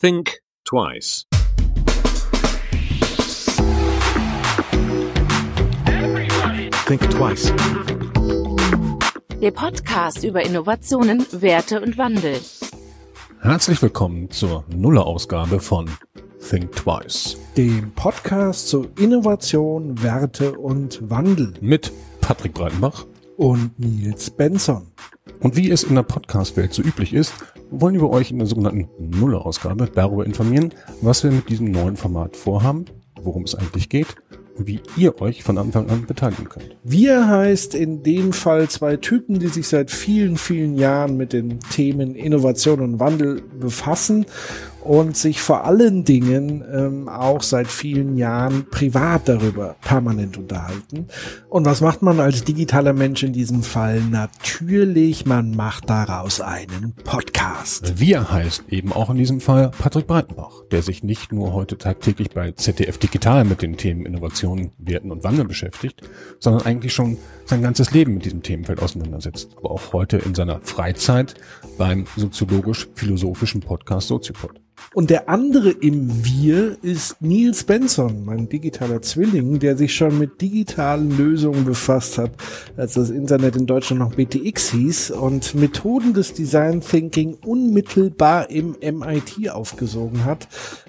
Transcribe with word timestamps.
Think 0.00 0.40
twice. 0.64 1.26
Think 6.86 7.10
twice. 7.10 7.52
Der 9.42 9.50
Podcast 9.50 10.24
über 10.24 10.42
Innovationen, 10.42 11.26
Werte 11.32 11.82
und 11.82 11.98
Wandel. 11.98 12.40
Herzlich 13.42 13.82
willkommen 13.82 14.30
zur 14.30 14.64
Nuller-Ausgabe 14.74 15.60
von 15.60 15.90
Think 16.48 16.74
Twice 16.76 17.36
dem 17.58 17.92
Podcast 17.92 18.68
zu 18.68 18.86
Innovation, 18.98 20.02
Werte 20.02 20.58
und 20.58 21.10
Wandel 21.10 21.52
mit 21.60 21.92
Patrick 22.22 22.54
Breitenbach 22.54 23.04
und 23.36 23.78
Nils 23.78 24.30
Benson. 24.30 24.86
Und 25.40 25.56
wie 25.56 25.70
es 25.70 25.82
in 25.82 25.94
der 25.94 26.02
Podcast-Welt 26.02 26.72
so 26.74 26.82
üblich 26.82 27.14
ist, 27.14 27.32
wollen 27.70 27.94
wir 27.94 28.10
euch 28.10 28.30
in 28.30 28.38
der 28.38 28.46
sogenannten 28.46 28.88
Nuller-Ausgabe 28.98 29.88
darüber 29.94 30.26
informieren, 30.26 30.74
was 31.00 31.24
wir 31.24 31.30
mit 31.30 31.48
diesem 31.48 31.70
neuen 31.70 31.96
Format 31.96 32.36
vorhaben, 32.36 32.84
worum 33.22 33.44
es 33.44 33.54
eigentlich 33.54 33.88
geht 33.88 34.16
wie 34.66 34.80
ihr 34.96 35.20
euch 35.20 35.42
von 35.42 35.58
Anfang 35.58 35.88
an 35.90 36.06
beteiligen 36.06 36.48
könnt. 36.48 36.76
Wir 36.82 37.28
heißt 37.28 37.74
in 37.74 38.02
dem 38.02 38.32
Fall 38.32 38.68
zwei 38.68 38.96
Typen, 38.96 39.38
die 39.38 39.48
sich 39.48 39.68
seit 39.68 39.90
vielen, 39.90 40.36
vielen 40.36 40.76
Jahren 40.76 41.16
mit 41.16 41.32
den 41.32 41.60
Themen 41.60 42.14
Innovation 42.14 42.80
und 42.80 43.00
Wandel 43.00 43.42
befassen 43.58 44.26
und 44.90 45.16
sich 45.16 45.40
vor 45.40 45.66
allen 45.66 46.02
Dingen 46.02 46.64
ähm, 46.68 47.08
auch 47.08 47.44
seit 47.44 47.68
vielen 47.68 48.16
Jahren 48.16 48.66
privat 48.68 49.28
darüber 49.28 49.76
permanent 49.80 50.36
unterhalten. 50.36 51.06
Und 51.48 51.64
was 51.64 51.80
macht 51.80 52.02
man 52.02 52.18
als 52.18 52.42
digitaler 52.42 52.92
Mensch 52.92 53.22
in 53.22 53.32
diesem 53.32 53.62
Fall? 53.62 54.00
Natürlich, 54.00 55.26
man 55.26 55.54
macht 55.54 55.88
daraus 55.88 56.40
einen 56.40 56.92
Podcast. 57.04 58.00
Wir 58.00 58.32
heißt 58.32 58.64
eben 58.70 58.92
auch 58.92 59.10
in 59.10 59.16
diesem 59.16 59.40
Fall 59.40 59.70
Patrick 59.78 60.08
Breitenbach, 60.08 60.64
der 60.72 60.82
sich 60.82 61.04
nicht 61.04 61.30
nur 61.30 61.52
heute 61.52 61.78
tagtäglich 61.78 62.30
bei 62.30 62.50
ZDF 62.50 62.98
Digital 62.98 63.44
mit 63.44 63.62
den 63.62 63.76
Themen 63.76 64.04
Innovation, 64.04 64.72
Werten 64.78 65.12
und 65.12 65.22
Wandel 65.22 65.44
beschäftigt, 65.44 66.02
sondern 66.40 66.66
eigentlich 66.66 66.92
schon 66.92 67.16
sein 67.50 67.62
ganzes 67.62 67.90
Leben 67.90 68.14
mit 68.14 68.24
diesem 68.24 68.42
Themenfeld 68.42 68.80
auseinandersetzt. 68.80 69.56
Aber 69.58 69.72
auch 69.72 69.92
heute 69.92 70.16
in 70.16 70.34
seiner 70.34 70.60
Freizeit 70.62 71.34
beim 71.76 72.06
soziologisch-philosophischen 72.16 73.60
Podcast 73.60 74.08
Soziopod. 74.08 74.60
Und 74.92 75.10
der 75.10 75.28
andere 75.28 75.70
im 75.70 76.24
Wir 76.24 76.76
ist 76.82 77.22
Nils 77.22 77.62
Benson, 77.62 78.24
mein 78.24 78.48
digitaler 78.48 79.02
Zwilling, 79.02 79.60
der 79.60 79.76
sich 79.76 79.94
schon 79.94 80.18
mit 80.18 80.40
digitalen 80.40 81.16
Lösungen 81.16 81.64
befasst 81.64 82.18
hat, 82.18 82.32
als 82.76 82.94
das 82.94 83.10
Internet 83.10 83.54
in 83.54 83.66
Deutschland 83.66 84.00
noch 84.00 84.14
BTX 84.16 84.70
hieß 84.72 85.10
und 85.12 85.54
Methoden 85.54 86.12
des 86.12 86.32
Design 86.32 86.80
Thinking 86.80 87.34
unmittelbar 87.34 88.50
im 88.50 88.76
MIT 88.80 89.50
aufgesogen 89.50 90.24
hat, 90.24 90.48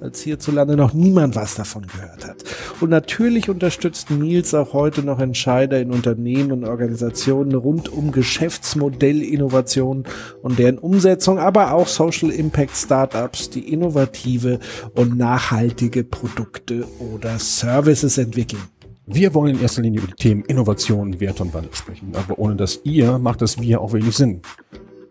als 0.00 0.22
hierzulande 0.22 0.74
noch 0.74 0.94
niemand 0.94 1.36
was 1.36 1.54
davon 1.54 1.86
gehört 1.86 2.26
hat. 2.26 2.44
Und 2.80 2.88
natürlich 2.88 3.50
unterstützt 3.50 4.10
Nils 4.10 4.54
auch 4.54 4.72
heute 4.72 5.02
noch 5.02 5.20
Entscheider 5.20 5.78
in 5.80 5.90
Unternehmen 5.90 6.41
und 6.50 6.64
Organisationen 6.64 7.54
rund 7.54 7.88
um 7.90 8.10
Geschäftsmodellinnovationen 8.10 10.04
und 10.42 10.58
deren 10.58 10.78
Umsetzung, 10.78 11.38
aber 11.38 11.74
auch 11.74 11.86
Social 11.86 12.30
Impact 12.30 12.74
Startups, 12.74 13.50
die 13.50 13.72
innovative 13.72 14.58
und 14.94 15.16
nachhaltige 15.16 16.02
Produkte 16.02 16.84
oder 16.98 17.38
Services 17.38 18.18
entwickeln. 18.18 18.62
Wir 19.06 19.34
wollen 19.34 19.56
in 19.56 19.62
erster 19.62 19.82
Linie 19.82 20.00
über 20.00 20.08
die 20.08 20.14
Themen 20.14 20.44
Innovation, 20.46 21.20
Wert 21.20 21.40
und 21.40 21.52
Wandel 21.52 21.74
sprechen, 21.74 22.12
aber 22.14 22.38
ohne 22.38 22.56
das 22.56 22.80
ihr 22.84 23.18
macht 23.18 23.42
das 23.42 23.60
wir 23.60 23.80
auch 23.80 23.92
wenig 23.92 24.16
Sinn. 24.16 24.42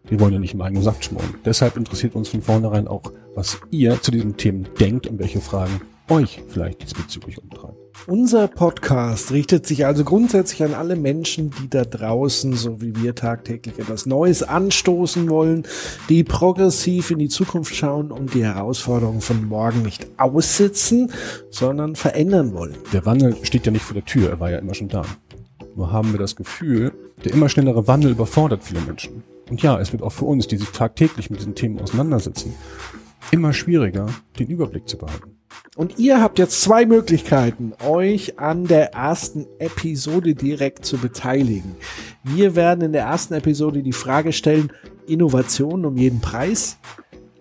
Wir 0.07 0.19
wollen 0.19 0.33
ja 0.33 0.39
nicht 0.39 0.53
im 0.53 0.61
eigenen 0.61 0.83
Saft 0.83 1.05
schmoren. 1.05 1.35
Deshalb 1.45 1.77
interessiert 1.77 2.15
uns 2.15 2.27
von 2.27 2.41
vornherein 2.41 2.87
auch, 2.87 3.13
was 3.35 3.59
ihr 3.69 4.01
zu 4.01 4.11
diesen 4.11 4.35
Themen 4.35 4.67
denkt 4.79 5.07
und 5.07 5.19
welche 5.19 5.39
Fragen 5.39 5.81
euch 6.09 6.41
vielleicht 6.49 6.81
diesbezüglich 6.81 7.37
umtreiben. 7.37 7.70
Unser 8.07 8.47
Podcast 8.47 9.31
richtet 9.31 9.67
sich 9.67 9.85
also 9.85 10.03
grundsätzlich 10.03 10.63
an 10.63 10.73
alle 10.73 10.95
Menschen, 10.95 11.51
die 11.51 11.69
da 11.69 11.85
draußen, 11.85 12.53
so 12.53 12.81
wie 12.81 12.95
wir 12.95 13.13
tagtäglich 13.13 13.77
etwas 13.77 14.07
Neues 14.07 14.41
anstoßen 14.41 15.29
wollen, 15.29 15.67
die 16.09 16.23
progressiv 16.23 17.11
in 17.11 17.19
die 17.19 17.29
Zukunft 17.29 17.75
schauen 17.75 18.11
und 18.11 18.33
die 18.33 18.43
Herausforderungen 18.43 19.21
von 19.21 19.45
morgen 19.45 19.83
nicht 19.83 20.07
aussitzen, 20.17 21.11
sondern 21.51 21.95
verändern 21.95 22.53
wollen. 22.55 22.75
Der 22.91 23.05
Wandel 23.05 23.35
steht 23.43 23.67
ja 23.67 23.71
nicht 23.71 23.85
vor 23.85 23.93
der 23.93 24.05
Tür, 24.05 24.29
er 24.31 24.39
war 24.39 24.49
ja 24.49 24.57
immer 24.57 24.73
schon 24.73 24.89
da. 24.89 25.05
Nur 25.75 25.91
haben 25.91 26.11
wir 26.11 26.19
das 26.19 26.35
Gefühl, 26.35 26.91
der 27.23 27.33
immer 27.33 27.49
schnellere 27.49 27.87
Wandel 27.87 28.11
überfordert 28.11 28.63
viele 28.63 28.81
Menschen. 28.81 29.23
Und 29.49 29.61
ja, 29.61 29.79
es 29.79 29.91
wird 29.91 30.01
auch 30.01 30.11
für 30.11 30.25
uns, 30.25 30.47
die 30.47 30.57
sich 30.57 30.69
tagtäglich 30.69 31.29
mit 31.29 31.39
diesen 31.39 31.53
Themen 31.55 31.79
auseinandersetzen, 31.79 32.55
immer 33.29 33.53
schwieriger, 33.53 34.07
den 34.39 34.47
Überblick 34.47 34.89
zu 34.89 34.97
behalten. 34.97 35.30
Und 35.77 35.99
ihr 35.99 36.21
habt 36.21 36.37
jetzt 36.37 36.61
zwei 36.61 36.85
Möglichkeiten, 36.85 37.71
euch 37.87 38.37
an 38.37 38.65
der 38.65 38.93
ersten 38.93 39.47
Episode 39.57 40.35
direkt 40.35 40.85
zu 40.85 40.97
beteiligen. 40.97 41.77
Wir 42.23 42.57
werden 42.57 42.81
in 42.81 42.91
der 42.91 43.03
ersten 43.03 43.35
Episode 43.35 43.81
die 43.81 43.93
Frage 43.93 44.33
stellen, 44.33 44.73
Innovation 45.07 45.85
um 45.85 45.95
jeden 45.95 46.19
Preis? 46.19 46.77